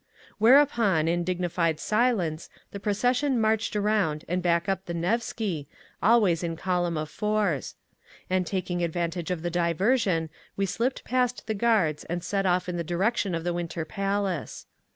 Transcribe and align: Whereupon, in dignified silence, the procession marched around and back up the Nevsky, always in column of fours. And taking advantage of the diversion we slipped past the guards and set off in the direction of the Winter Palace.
Whereupon, 0.39 1.07
in 1.07 1.23
dignified 1.23 1.79
silence, 1.79 2.49
the 2.71 2.79
procession 2.79 3.39
marched 3.39 3.75
around 3.75 4.25
and 4.27 4.41
back 4.41 4.67
up 4.67 4.87
the 4.87 4.95
Nevsky, 4.95 5.67
always 6.01 6.41
in 6.41 6.55
column 6.55 6.97
of 6.97 7.07
fours. 7.07 7.75
And 8.27 8.47
taking 8.47 8.83
advantage 8.83 9.29
of 9.29 9.43
the 9.43 9.51
diversion 9.51 10.31
we 10.57 10.65
slipped 10.65 11.03
past 11.03 11.45
the 11.45 11.53
guards 11.53 12.03
and 12.05 12.23
set 12.23 12.47
off 12.47 12.67
in 12.67 12.77
the 12.77 12.83
direction 12.83 13.35
of 13.35 13.43
the 13.43 13.53
Winter 13.53 13.85
Palace. 13.85 14.65